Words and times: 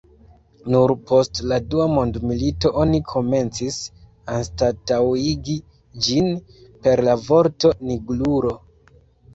Nur 0.75 0.93
post 1.09 1.41
la 1.51 1.59
dua 1.73 1.85
mondmilito 1.97 2.71
oni 2.85 3.01
komencis 3.11 3.79
anstataŭigi 4.39 5.61
ĝin 6.09 6.35
per 6.89 7.07
la 7.11 7.19
vorto 7.31 7.77
"nigrulo". 7.89 8.59